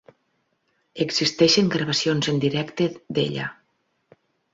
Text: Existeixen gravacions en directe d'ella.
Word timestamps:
Existeixen 1.05 1.69
gravacions 1.75 2.31
en 2.33 2.39
directe 2.45 2.87
d'ella. 3.19 3.45